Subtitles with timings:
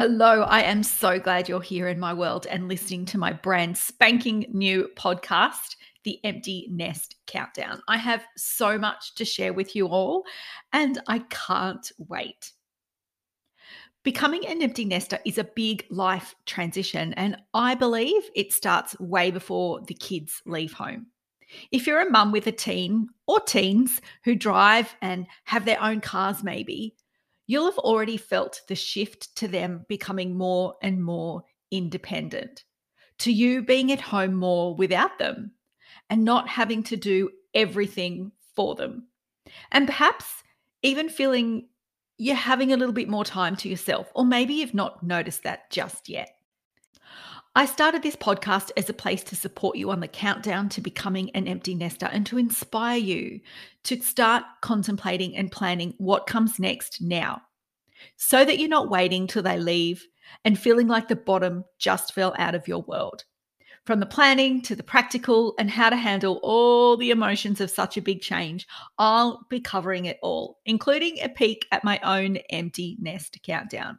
[0.00, 3.76] Hello, I am so glad you're here in my world and listening to my brand
[3.76, 7.82] spanking new podcast, The Empty Nest Countdown.
[7.86, 10.24] I have so much to share with you all,
[10.72, 12.52] and I can't wait.
[14.02, 19.30] Becoming an empty nester is a big life transition, and I believe it starts way
[19.30, 21.08] before the kids leave home.
[21.72, 26.00] If you're a mum with a teen or teens who drive and have their own
[26.00, 26.94] cars, maybe,
[27.50, 32.62] you'll have already felt the shift to them becoming more and more independent,
[33.18, 35.50] to you being at home more without them
[36.08, 39.08] and not having to do everything for them.
[39.72, 40.44] And perhaps
[40.84, 41.66] even feeling
[42.18, 45.72] you're having a little bit more time to yourself, or maybe you've not noticed that
[45.72, 46.30] just yet.
[47.56, 51.30] I started this podcast as a place to support you on the countdown to becoming
[51.30, 53.40] an empty nester and to inspire you
[53.82, 57.42] to start contemplating and planning what comes next now
[58.16, 60.06] so that you're not waiting till they leave
[60.44, 63.24] and feeling like the bottom just fell out of your world.
[63.86, 67.96] From the planning to the practical and how to handle all the emotions of such
[67.96, 68.66] a big change,
[68.98, 73.98] I'll be covering it all, including a peek at my own empty nest countdown.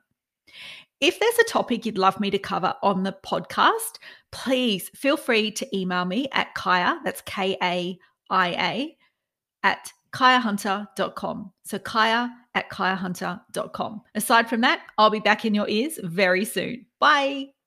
[1.00, 3.98] If there's a topic you'd love me to cover on the podcast,
[4.32, 7.98] please feel free to email me at Kaia, that's K A
[8.30, 8.98] I A,
[9.64, 11.52] at kaiahunter.com.
[11.64, 14.02] So kaia at kaiahunter.com.
[14.16, 16.86] Aside from that, I'll be back in your ears very soon.
[17.00, 17.61] Bye.